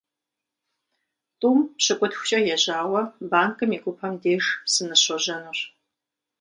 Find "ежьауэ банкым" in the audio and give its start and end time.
2.55-3.69